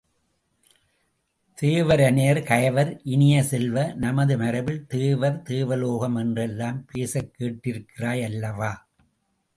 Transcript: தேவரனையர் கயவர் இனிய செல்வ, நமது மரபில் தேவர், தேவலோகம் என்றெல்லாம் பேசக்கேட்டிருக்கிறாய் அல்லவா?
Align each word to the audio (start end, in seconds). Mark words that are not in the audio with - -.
தேவரனையர் 1.57 2.39
கயவர் 2.43 2.91
இனிய 3.03 3.43
செல்வ, 3.43 3.85
நமது 3.95 4.37
மரபில் 4.37 4.81
தேவர், 4.87 5.41
தேவலோகம் 5.41 6.15
என்றெல்லாம் 6.15 6.79
பேசக்கேட்டிருக்கிறாய் 6.93 8.23
அல்லவா? 8.23 8.71